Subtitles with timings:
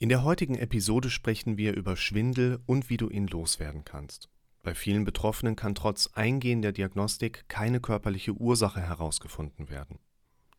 [0.00, 4.28] In der heutigen Episode sprechen wir über Schwindel und wie du ihn loswerden kannst.
[4.64, 10.00] Bei vielen Betroffenen kann trotz eingehender Diagnostik keine körperliche Ursache herausgefunden werden.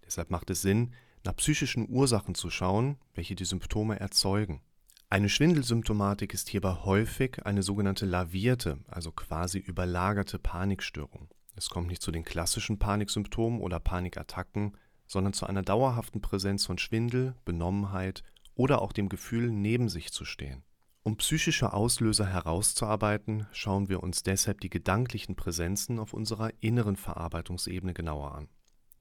[0.06, 0.94] Deshalb macht es Sinn,
[1.26, 4.62] nach psychischen Ursachen zu schauen, welche die Symptome erzeugen.
[5.10, 11.28] Eine Schwindelsymptomatik ist hierbei häufig eine sogenannte lavierte, also quasi überlagerte Panikstörung.
[11.56, 14.78] Es kommt nicht zu den klassischen Paniksymptomen oder Panikattacken,
[15.08, 18.24] sondern zu einer dauerhaften Präsenz von Schwindel, Benommenheit
[18.56, 20.64] oder auch dem Gefühl, neben sich zu stehen.
[21.04, 27.94] Um psychische Auslöser herauszuarbeiten, schauen wir uns deshalb die gedanklichen Präsenzen auf unserer inneren Verarbeitungsebene
[27.94, 28.50] genauer an.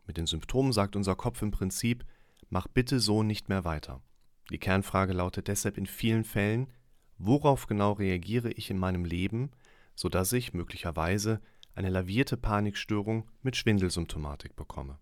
[0.07, 2.05] Mit den Symptomen sagt unser Kopf im Prinzip,
[2.51, 4.03] mach bitte so nicht mehr weiter.
[4.51, 6.69] Die Kernfrage lautet deshalb in vielen Fällen,
[7.17, 9.51] worauf genau reagiere ich in meinem Leben,
[9.95, 11.41] sodass ich möglicherweise
[11.75, 14.99] eine lavierte Panikstörung mit Schwindelsymptomatik bekomme.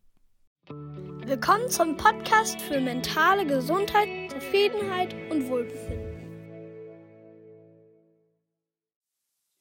[0.68, 6.12] Willkommen zum Podcast für mentale Gesundheit, Zufriedenheit und Wohlbefinden.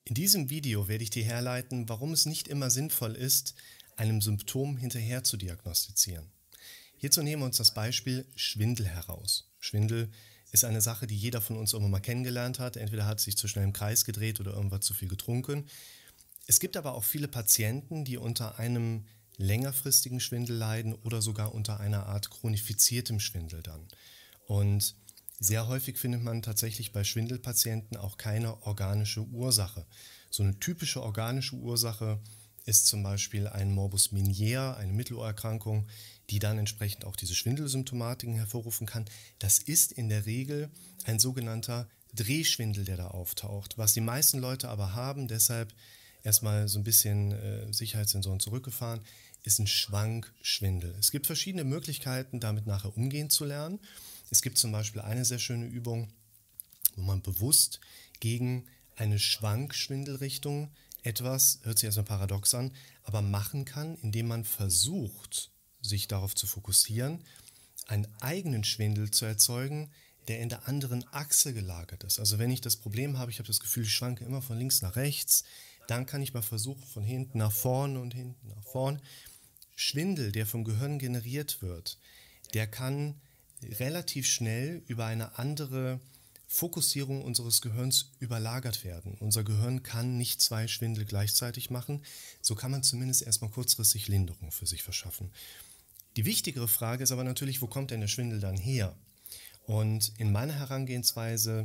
[0.06, 3.56] In diesem Video werde ich dir herleiten, warum es nicht immer sinnvoll ist,
[3.96, 6.32] einem Symptom hinterher zu diagnostizieren.
[6.98, 9.50] Hierzu nehmen wir uns das Beispiel Schwindel heraus.
[9.60, 10.12] Schwindel
[10.52, 12.78] ist eine Sache, die jeder von uns irgendwann mal kennengelernt hat.
[12.78, 15.66] Entweder hat sich zu schnell im Kreis gedreht oder irgendwas zu viel getrunken.
[16.46, 19.06] Es gibt aber auch viele Patienten, die unter einem
[19.42, 23.88] längerfristigen Schwindel leiden oder sogar unter einer Art chronifiziertem Schwindel dann.
[24.46, 24.96] Und
[25.40, 29.86] sehr häufig findet man tatsächlich bei Schwindelpatienten auch keine organische Ursache.
[30.30, 32.22] So eine typische organische Ursache
[32.66, 35.88] ist zum Beispiel ein Morbus Minier, eine Mittelohrerkrankung,
[36.30, 39.06] die dann entsprechend auch diese Schwindelsymptomatiken hervorrufen kann.
[39.40, 40.70] Das ist in der Regel
[41.06, 43.78] ein sogenannter Drehschwindel, der da auftaucht.
[43.78, 45.74] Was die meisten Leute aber haben, deshalb
[46.24, 49.02] erstmal so ein bisschen äh, Sicherheitssensoren zurückgefahren,
[49.44, 50.96] ist ein Schwankschwindel.
[51.00, 53.80] Es gibt verschiedene Möglichkeiten, damit nachher umgehen zu lernen.
[54.30, 56.12] Es gibt zum Beispiel eine sehr schöne Übung,
[56.96, 57.80] wo man bewusst
[58.20, 60.70] gegen eine Schwankschwindelrichtung
[61.04, 62.72] etwas, hört sich erstmal paradox an,
[63.04, 65.50] aber machen kann, indem man versucht,
[65.82, 67.22] sich darauf zu fokussieren,
[67.88, 69.92] einen eigenen Schwindel zu erzeugen,
[70.28, 72.20] der in der anderen Achse gelagert ist.
[72.20, 74.84] Also wenn ich das Problem habe, ich habe das Gefühl, ich schwanke immer von links
[74.84, 75.44] nach rechts,
[75.88, 79.00] dann kann ich mal versuchen, von hinten nach vorne und hinten nach vorne.
[79.76, 81.98] Schwindel, der vom Gehirn generiert wird,
[82.54, 83.16] der kann
[83.64, 86.00] relativ schnell über eine andere
[86.48, 89.16] Fokussierung unseres Gehirns überlagert werden.
[89.20, 92.04] Unser Gehirn kann nicht zwei Schwindel gleichzeitig machen.
[92.42, 95.32] So kann man zumindest erstmal kurzfristig Linderung für sich verschaffen.
[96.18, 98.98] Die wichtigere Frage ist aber natürlich, wo kommt denn der Schwindel dann her?
[99.64, 101.64] Und in meiner Herangehensweise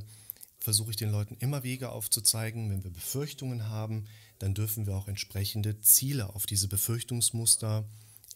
[0.66, 2.70] versuche ich den Leuten immer Wege aufzuzeigen.
[2.70, 4.08] Wenn wir Befürchtungen haben,
[4.40, 7.84] dann dürfen wir auch entsprechende Ziele auf diese Befürchtungsmuster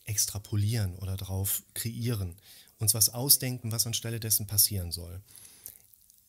[0.05, 2.37] extrapolieren oder darauf kreieren,
[2.79, 5.21] uns was ausdenken, was anstelle dessen passieren soll.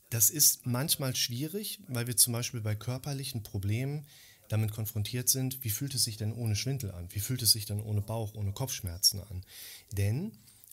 [0.09, 4.07] Das ist manchmal schwierig, weil wir zum Beispiel bei körperlichen Problemen
[4.47, 7.09] damit konfrontiert sind, wie fühlt es sich denn ohne Schwindel an?
[7.11, 9.45] Wie fühlt es sich denn ohne Bauch, ohne Kopfschmerzen an?
[9.91, 10.31] Denn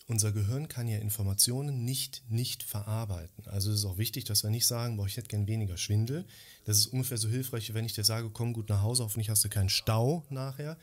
[0.09, 3.47] unser Gehirn kann ja Informationen nicht nicht verarbeiten.
[3.47, 6.25] Also es ist auch wichtig, dass wir nicht sagen, boah, ich hätte gern weniger Schwindel.
[6.65, 9.45] Das ist ungefähr so hilfreich, wenn ich dir sage, komm gut nach Hause, hoffentlich hast
[9.45, 10.79] du keinen Stau nachher.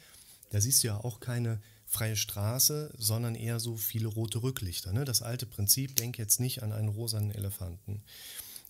[0.51, 4.93] Da siehst du ja auch keine freie Straße, sondern eher so viele rote Rücklichter.
[4.93, 5.05] Ne?
[5.05, 8.03] Das alte Prinzip, denk jetzt nicht an einen rosanen Elefanten.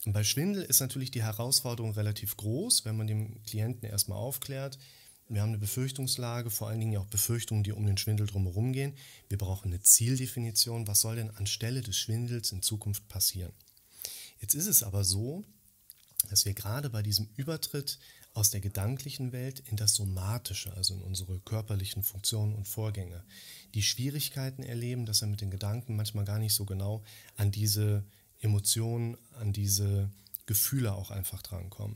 [0.06, 4.78] Und bei Schwindel ist natürlich die Herausforderung relativ groß, wenn man dem Klienten erstmal aufklärt.
[5.28, 8.94] Wir haben eine Befürchtungslage, vor allen Dingen auch Befürchtungen, die um den Schwindel drumherum gehen.
[9.28, 10.88] Wir brauchen eine Zieldefinition.
[10.88, 13.53] Was soll denn anstelle des Schwindels in Zukunft passieren?
[14.40, 15.44] Jetzt ist es aber so,
[16.30, 18.00] dass wir gerade bei diesem Übertritt
[18.34, 23.24] aus der gedanklichen Welt in das Somatische, also in unsere körperlichen Funktionen und Vorgänge,
[23.74, 27.03] die Schwierigkeiten erleben, dass wir mit den Gedanken manchmal gar nicht so genau
[27.38, 28.03] an diese
[28.41, 30.12] Emotionen, an diese
[30.46, 31.96] Gefühle auch einfach drankommen.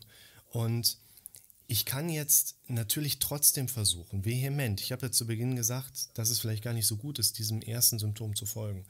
[0.49, 0.97] Und
[1.71, 6.39] ich kann jetzt natürlich trotzdem versuchen, vehement, ich habe ja zu Beginn gesagt, dass es
[6.39, 8.87] vielleicht gar nicht so gut ist, diesem ersten Symptom zu folgen.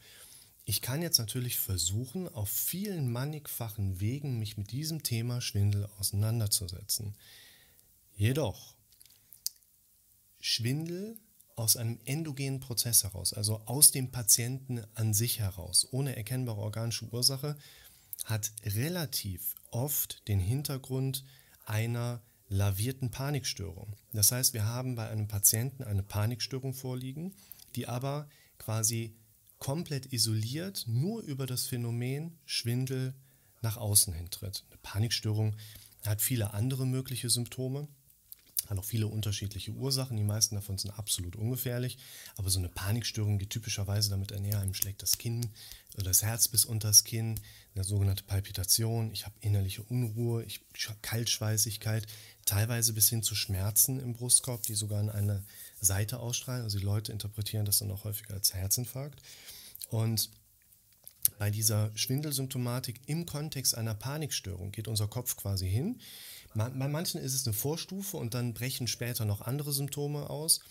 [0.63, 7.17] Ich kann jetzt natürlich versuchen, auf vielen mannigfachen Wegen mich mit diesem Thema Schwindel auseinanderzusetzen.
[8.15, 8.75] Jedoch,
[10.39, 11.17] Schwindel
[11.57, 17.09] aus einem endogenen Prozess heraus, also aus dem Patienten an sich heraus, ohne erkennbare organische
[17.09, 17.57] Ursache,
[18.23, 21.25] hat relativ oft den Hintergrund
[21.65, 23.95] einer lavierten Panikstörung.
[24.11, 27.33] Das heißt, wir haben bei einem Patienten eine Panikstörung vorliegen,
[27.75, 29.15] die aber quasi
[29.59, 33.13] komplett isoliert nur über das Phänomen Schwindel
[33.61, 34.63] nach außen hintritt.
[34.69, 35.55] Eine Panikstörung
[36.05, 37.87] hat viele andere mögliche Symptome.
[38.69, 40.15] Hat auch viele unterschiedliche Ursachen.
[40.15, 41.97] Die meisten davon sind absolut ungefährlich.
[42.37, 45.49] Aber so eine Panikstörung geht typischerweise damit einher, einem schlägt das Kinn
[45.95, 47.39] oder das Herz bis unter das Kinn,
[47.73, 49.11] eine sogenannte Palpitation.
[49.11, 50.61] Ich habe innerliche Unruhe, ich
[51.01, 52.05] Kaltschweißigkeit,
[52.45, 55.43] teilweise bis hin zu Schmerzen im Brustkorb, die sogar an eine
[55.81, 56.63] Seite ausstrahlen.
[56.63, 59.19] Also die Leute interpretieren das dann auch häufig als Herzinfarkt.
[59.89, 60.29] Und
[61.39, 65.99] bei dieser Schwindelsymptomatik im Kontext einer Panikstörung geht unser Kopf quasi hin
[66.55, 70.61] bei manchen ist es eine Vorstufe und dann brechen später noch andere Symptome aus.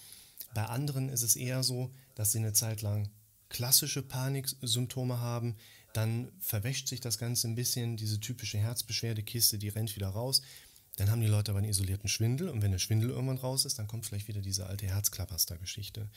[0.54, 3.08] Bei anderen ist es eher so, dass sie eine Zeit lang
[3.48, 5.56] klassische Paniksymptome haben.
[5.92, 10.42] Dann verwäscht sich das Ganze ein bisschen, diese typische Herzbeschwerdekiste, die rennt wieder raus.
[10.96, 13.78] Dann haben die Leute aber einen isolierten Schwindel und wenn der Schwindel irgendwann raus ist,
[13.78, 16.08] dann kommt vielleicht wieder diese alte Herzklapperster-Geschichte.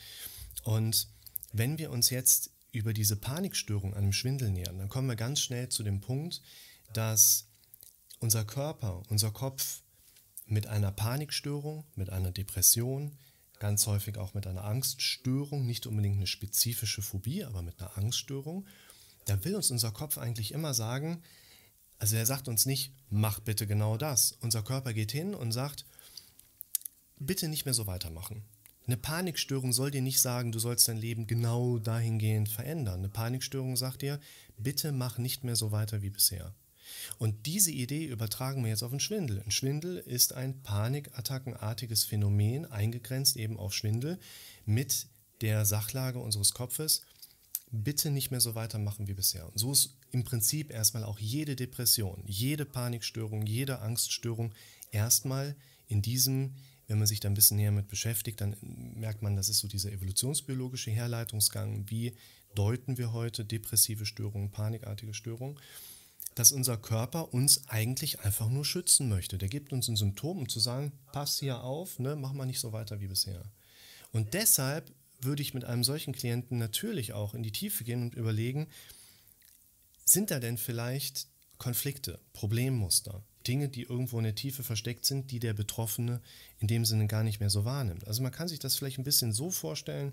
[0.64, 1.08] Und
[1.52, 5.40] wenn wir uns jetzt über diese Panikstörung an einem Schwindel nähern, dann kommen wir ganz
[5.40, 6.42] schnell zu dem Punkt,
[6.92, 7.46] dass
[8.22, 9.82] unser Körper, unser Kopf
[10.46, 13.18] mit einer Panikstörung, mit einer Depression,
[13.58, 18.66] ganz häufig auch mit einer Angststörung, nicht unbedingt eine spezifische Phobie, aber mit einer Angststörung,
[19.24, 21.22] da will uns unser Kopf eigentlich immer sagen,
[21.98, 24.32] also er sagt uns nicht, mach bitte genau das.
[24.40, 25.84] Unser Körper geht hin und sagt,
[27.18, 28.44] bitte nicht mehr so weitermachen.
[28.86, 32.98] Eine Panikstörung soll dir nicht sagen, du sollst dein Leben genau dahingehend verändern.
[32.98, 34.18] Eine Panikstörung sagt dir,
[34.58, 36.52] bitte mach nicht mehr so weiter wie bisher.
[37.18, 39.42] Und diese Idee übertragen wir jetzt auf den Schwindel.
[39.42, 44.18] Ein Schwindel ist ein panikattackenartiges Phänomen, eingegrenzt eben auf Schwindel,
[44.64, 45.06] mit
[45.40, 47.02] der Sachlage unseres Kopfes.
[47.70, 49.46] Bitte nicht mehr so weitermachen wie bisher.
[49.46, 54.52] Und so ist im Prinzip erstmal auch jede Depression, jede Panikstörung, jede Angststörung
[54.90, 55.56] erstmal
[55.88, 56.54] in diesem
[56.92, 59.68] wenn man sich da ein bisschen näher mit beschäftigt, dann merkt man, das ist so
[59.68, 61.88] dieser evolutionsbiologische Herleitungsgang.
[61.88, 62.14] Wie
[62.54, 65.58] deuten wir heute depressive Störungen, panikartige Störungen?
[66.34, 69.38] Dass unser Körper uns eigentlich einfach nur schützen möchte.
[69.38, 72.60] Der gibt uns ein Symptom, um zu sagen, pass hier auf, ne, mach mal nicht
[72.60, 73.42] so weiter wie bisher.
[74.12, 74.90] Und deshalb
[75.20, 78.66] würde ich mit einem solchen Klienten natürlich auch in die Tiefe gehen und überlegen,
[80.04, 81.26] sind da denn vielleicht
[81.58, 86.20] Konflikte, Problemmuster, Dinge, die irgendwo in der Tiefe versteckt sind, die der Betroffene
[86.58, 88.06] in dem Sinne gar nicht mehr so wahrnimmt.
[88.06, 90.12] Also man kann sich das vielleicht ein bisschen so vorstellen,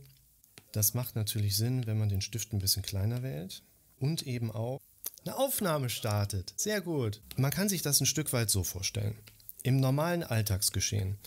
[0.72, 3.64] das macht natürlich Sinn, wenn man den Stift ein bisschen kleiner wählt
[4.00, 4.80] und eben auch
[5.26, 6.54] eine Aufnahme startet.
[6.56, 7.22] Sehr gut.
[7.36, 9.16] Man kann sich das ein Stück weit so vorstellen.
[9.64, 11.18] Im normalen Alltagsgeschehen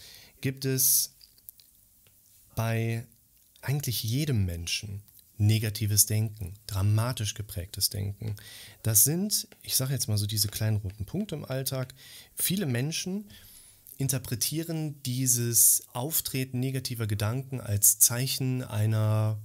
[0.40, 1.14] gibt es
[2.54, 3.06] bei
[3.60, 5.02] eigentlich jedem Menschen
[5.38, 8.36] negatives Denken, dramatisch geprägtes Denken.
[8.82, 11.94] Das sind, ich sage jetzt mal so diese kleinen roten Punkte im Alltag.
[12.34, 13.28] Viele Menschen
[13.98, 19.38] interpretieren dieses Auftreten negativer Gedanken als Zeichen einer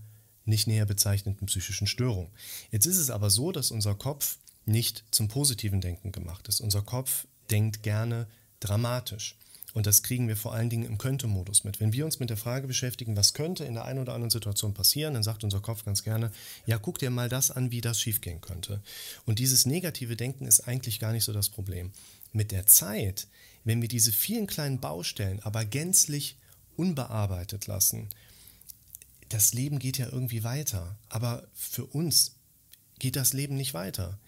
[0.47, 2.29] nicht näher bezeichneten psychischen Störung.
[2.71, 6.61] Jetzt ist es aber so, dass unser Kopf nicht zum positiven Denken gemacht ist.
[6.61, 8.27] Unser Kopf denkt gerne
[8.59, 9.35] dramatisch.
[9.73, 11.79] Und das kriegen wir vor allen Dingen im Könnte-Modus mit.
[11.79, 14.73] Wenn wir uns mit der Frage beschäftigen, was könnte in der einen oder anderen Situation
[14.73, 16.31] passieren, dann sagt unser Kopf ganz gerne,
[16.65, 18.81] ja, guck dir mal das an, wie das schiefgehen könnte.
[19.25, 21.91] Und dieses negative Denken ist eigentlich gar nicht so das Problem.
[22.33, 23.27] Mit der Zeit,
[23.65, 26.37] wenn wir diese vielen kleinen Baustellen aber gänzlich
[26.75, 28.09] unbearbeitet lassen
[29.29, 30.97] das Leben geht ja irgendwie weiter.
[31.09, 32.35] Aber für uns
[32.99, 34.19] geht das Leben nicht weiter.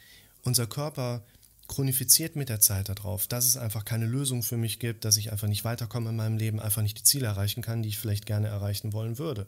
[0.44, 1.24] Unser Körper
[1.68, 5.31] chronifiziert mit der Zeit darauf, dass es einfach keine Lösung für mich gibt, dass ich
[5.31, 8.25] einfach nicht weiterkomme in meinem Leben, einfach nicht die Ziele erreichen kann, die ich vielleicht
[8.25, 9.48] gerne erreichen wollen würde.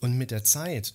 [0.00, 0.94] Und mit der Zeit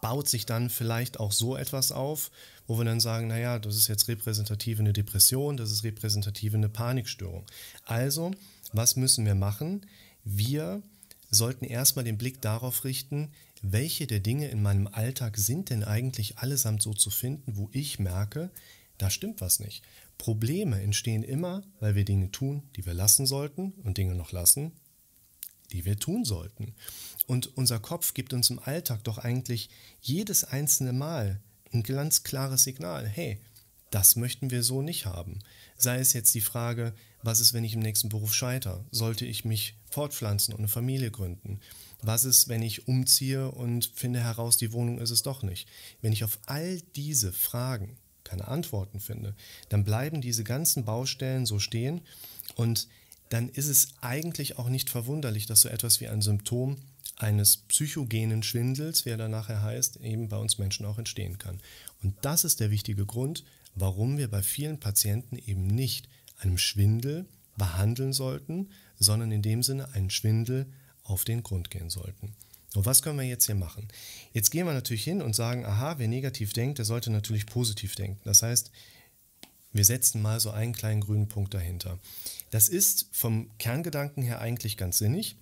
[0.00, 2.30] baut sich dann vielleicht auch so etwas auf,
[2.66, 6.68] wo wir dann sagen, naja, das ist jetzt repräsentative eine Depression, das ist repräsentative eine
[6.68, 7.46] Panikstörung.
[7.84, 8.32] Also,
[8.72, 9.86] was müssen wir machen?
[10.24, 10.82] Wir
[11.30, 13.30] sollten erstmal den Blick darauf richten,
[13.62, 17.98] welche der Dinge in meinem Alltag sind denn eigentlich allesamt so zu finden, wo ich
[17.98, 18.50] merke,
[18.98, 19.82] da stimmt was nicht.
[20.18, 24.72] Probleme entstehen immer, weil wir Dinge tun, die wir lassen sollten und Dinge noch lassen,
[25.72, 26.74] die wir tun sollten.
[27.26, 29.68] Und unser Kopf gibt uns im Alltag doch eigentlich
[30.00, 31.40] jedes einzelne Mal
[31.72, 33.06] ein ganz klares Signal.
[33.06, 33.40] Hey,
[33.96, 35.38] das möchten wir so nicht haben.
[35.78, 38.84] Sei es jetzt die Frage, was ist, wenn ich im nächsten Beruf scheitere?
[38.90, 41.60] Sollte ich mich fortpflanzen und eine Familie gründen?
[42.02, 45.66] Was ist, wenn ich umziehe und finde heraus, die Wohnung ist es doch nicht?
[46.02, 49.34] Wenn ich auf all diese Fragen keine Antworten finde,
[49.70, 52.02] dann bleiben diese ganzen Baustellen so stehen
[52.54, 52.88] und
[53.30, 56.76] dann ist es eigentlich auch nicht verwunderlich, dass so etwas wie ein Symptom
[57.16, 61.60] eines psychogenen Schwindels, wie er dann nachher heißt, eben bei uns Menschen auch entstehen kann.
[62.02, 63.42] Und das ist der wichtige Grund,
[63.76, 69.92] warum wir bei vielen Patienten eben nicht einem Schwindel behandeln sollten, sondern in dem Sinne
[69.94, 70.66] einen Schwindel
[71.04, 72.34] auf den Grund gehen sollten.
[72.74, 73.88] Und was können wir jetzt hier machen?
[74.34, 77.94] Jetzt gehen wir natürlich hin und sagen, aha, wer negativ denkt, der sollte natürlich positiv
[77.94, 78.20] denken.
[78.24, 78.70] Das heißt,
[79.76, 81.98] Wir setzen mal so einen kleinen grünen Punkt dahinter.
[82.50, 85.36] Das ist vom Kerngedanken her eigentlich ganz sinnig.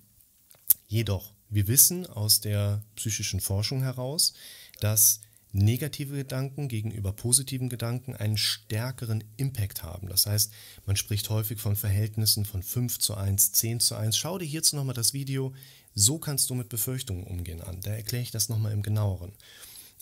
[0.87, 4.33] Jedoch, wir wissen aus der psychischen Forschung heraus,
[4.81, 5.21] dass
[5.55, 10.09] negative Gedanken gegenüber positiven Gedanken einen stärkeren Impact haben.
[10.09, 10.51] Das heißt,
[10.85, 14.17] man spricht häufig von Verhältnissen von 5 zu 1, 10 zu 1.
[14.17, 15.53] Schau dir hierzu nochmal das Video,
[15.93, 17.79] so kannst du mit Befürchtungen umgehen an.
[17.81, 19.31] Da erkläre ich das nochmal im genaueren.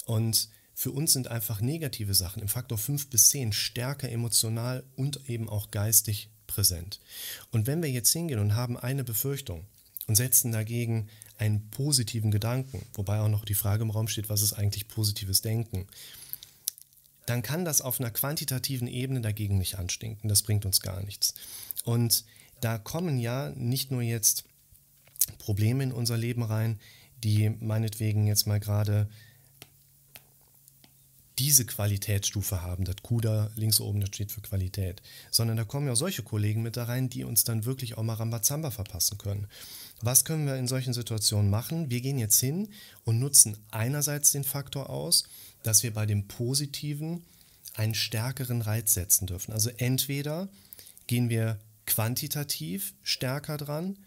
[0.05, 5.29] Und für uns sind einfach negative Sachen im Faktor 5 bis 10 stärker emotional und
[5.29, 6.99] eben auch geistig präsent.
[7.51, 9.67] Und wenn wir jetzt hingehen und haben eine Befürchtung
[10.07, 14.41] und setzen dagegen einen positiven Gedanken, wobei auch noch die Frage im Raum steht, was
[14.41, 15.87] ist eigentlich positives Denken,
[17.25, 20.29] dann kann das auf einer quantitativen Ebene dagegen nicht anstinken.
[20.29, 21.33] Das bringt uns gar nichts.
[21.85, 22.25] Und
[22.61, 24.45] da kommen ja nicht nur jetzt
[25.37, 26.79] Probleme in unser Leben rein,
[27.23, 29.07] die meinetwegen jetzt mal gerade
[31.39, 35.87] diese Qualitätsstufe haben, das Q da links oben, das steht für Qualität, sondern da kommen
[35.87, 39.47] ja solche Kollegen mit da rein, die uns dann wirklich auch mal Rambazamba verpassen können.
[40.05, 41.89] Was können wir in solchen Situationen machen?
[41.89, 42.67] Wir gehen jetzt hin
[43.05, 45.23] und nutzen einerseits den Faktor aus,
[45.63, 47.23] dass wir bei dem Positiven
[47.73, 49.53] einen stärkeren Reiz setzen dürfen.
[49.53, 50.49] Also entweder
[51.07, 53.97] gehen wir quantitativ stärker dran,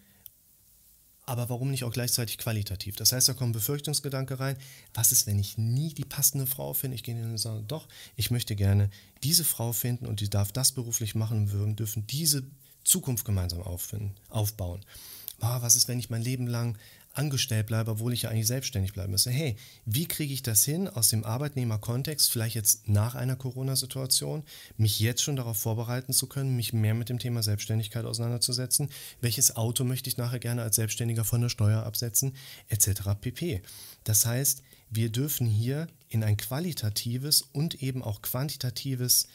[1.25, 2.97] aber warum nicht auch gleichzeitig qualitativ?
[2.97, 4.59] Das heißt, da kommt ein Befürchtungsgedanke rein.
[4.93, 6.97] Was ist, wenn ich nie die passende Frau finde?
[6.97, 8.91] Ich gehe hin und sage, doch, ich möchte gerne
[9.23, 12.43] diese Frau finden und die darf das beruflich machen und wir dürfen diese
[12.85, 14.85] Zukunft gemeinsam aufbauen.
[15.41, 16.79] Oh, was ist, wenn ich mein Leben lang
[17.17, 19.31] angestellt bleibe, obwohl ich ja eigentlich selbstständig bleiben müsste.
[19.31, 24.45] Hey, wie kriege ich das hin, aus dem Arbeitnehmerkontext, vielleicht jetzt nach einer Corona-Situation,
[24.77, 28.91] mich jetzt schon darauf vorbereiten zu können, mich mehr mit dem Thema Selbstständigkeit auseinanderzusetzen?
[29.21, 32.35] Welches Auto möchte ich nachher gerne als Selbstständiger von der Steuer absetzen?
[32.69, 32.91] Etc.
[33.21, 33.63] pp.
[34.05, 39.27] Das heißt, wir dürfen hier in ein qualitatives und eben auch quantitatives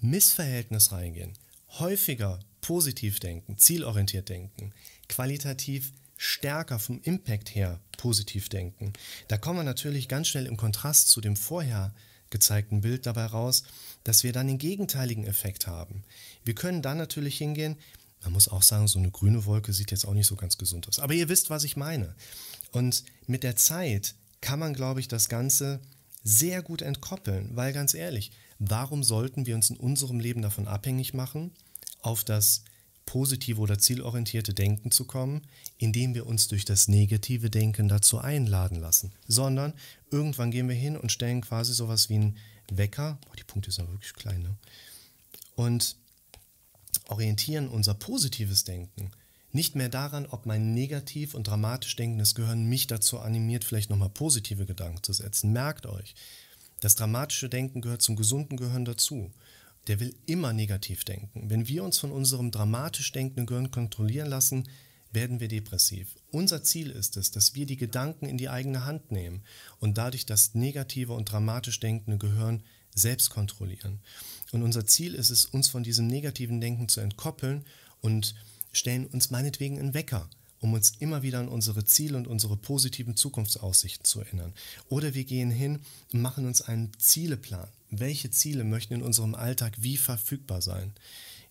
[0.00, 1.32] Missverhältnis reingehen.
[1.78, 4.72] Häufiger positiv denken, zielorientiert denken,
[5.06, 8.94] qualitativ stärker vom Impact her positiv denken.
[9.28, 11.94] Da kommen wir natürlich ganz schnell im Kontrast zu dem vorher
[12.30, 13.64] gezeigten Bild dabei raus,
[14.02, 16.04] dass wir dann den gegenteiligen Effekt haben.
[16.42, 17.76] Wir können dann natürlich hingehen,
[18.22, 20.88] man muss auch sagen, so eine grüne Wolke sieht jetzt auch nicht so ganz gesund
[20.88, 21.00] aus.
[21.00, 22.14] Aber ihr wisst, was ich meine.
[22.72, 25.80] Und mit der Zeit kann man, glaube ich, das Ganze
[26.22, 31.12] sehr gut entkoppeln, weil ganz ehrlich, warum sollten wir uns in unserem Leben davon abhängig
[31.12, 31.52] machen,
[32.04, 32.64] auf das
[33.06, 35.42] positive oder zielorientierte Denken zu kommen,
[35.78, 39.74] indem wir uns durch das negative Denken dazu einladen lassen, sondern
[40.10, 42.36] irgendwann gehen wir hin und stellen quasi sowas wie einen
[42.70, 44.56] Wecker, oh, die Punkte sind wirklich klein, ne?
[45.54, 45.96] und
[47.08, 49.10] orientieren unser positives Denken
[49.52, 54.08] nicht mehr daran, ob mein negativ und dramatisch denkendes Gehirn mich dazu animiert, vielleicht nochmal
[54.08, 55.52] positive Gedanken zu setzen.
[55.52, 56.14] Merkt euch,
[56.80, 59.30] das dramatische Denken gehört zum gesunden Gehirn dazu
[59.86, 61.50] der will immer negativ denken.
[61.50, 64.68] Wenn wir uns von unserem dramatisch denkenden Gehirn kontrollieren lassen,
[65.12, 66.16] werden wir depressiv.
[66.30, 69.42] Unser Ziel ist es, dass wir die Gedanken in die eigene Hand nehmen
[69.78, 72.62] und dadurch das negative und dramatisch denkende Gehirn
[72.94, 74.00] selbst kontrollieren.
[74.52, 77.64] Und unser Ziel ist es, uns von diesem negativen Denken zu entkoppeln
[78.00, 78.34] und
[78.72, 80.28] stellen uns meinetwegen einen Wecker
[80.64, 84.54] um uns immer wieder an unsere Ziele und unsere positiven Zukunftsaussichten zu erinnern.
[84.88, 85.80] Oder wir gehen hin
[86.10, 87.68] und machen uns einen Zieleplan.
[87.90, 90.94] Welche Ziele möchten in unserem Alltag wie verfügbar sein?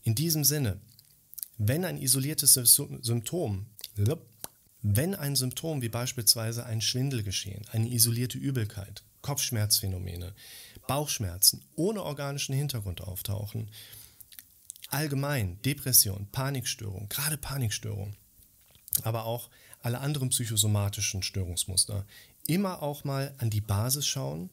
[0.01, 0.79] In diesem Sinne,
[1.59, 3.67] wenn ein isoliertes Symptom,
[4.81, 10.33] wenn ein Symptom wie beispielsweise ein Schwindel geschehen, eine isolierte Übelkeit, Kopfschmerzphänomene,
[10.87, 13.69] Bauchschmerzen ohne organischen Hintergrund auftauchen,
[14.89, 18.15] allgemein Depression, Panikstörung, gerade Panikstörung,
[19.01, 19.49] aber auch
[19.81, 22.05] alle anderen psychosomatischen Störungsmuster.
[22.47, 24.49] Immer auch mal an die Basis schauen,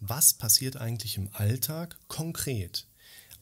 [0.00, 2.86] was passiert eigentlich im Alltag konkret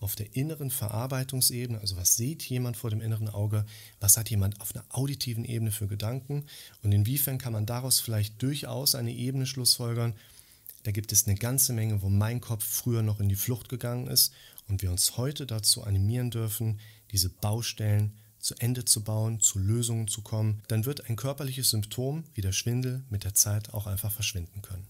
[0.01, 3.65] auf der inneren Verarbeitungsebene, also was sieht jemand vor dem inneren Auge,
[4.01, 6.45] was hat jemand auf einer auditiven Ebene für Gedanken?
[6.83, 10.15] Und inwiefern kann man daraus vielleicht durchaus eine Ebene schlussfolgern,
[10.85, 14.07] da gibt es eine ganze Menge, wo mein Kopf früher noch in die Flucht gegangen
[14.07, 14.33] ist
[14.69, 16.79] und wir uns heute dazu animieren dürfen,
[17.11, 22.25] diese Baustellen zu Ende zu bauen, zu Lösungen zu kommen, dann wird ein körperliches Symptom
[22.35, 24.87] wie der Schwindel mit der Zeit auch einfach verschwinden können.